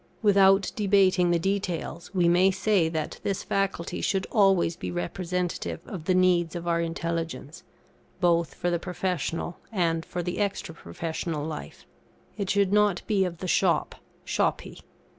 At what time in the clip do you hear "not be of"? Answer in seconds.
12.73-13.37